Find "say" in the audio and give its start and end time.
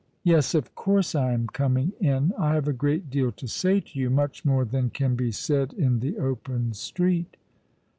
3.47-3.81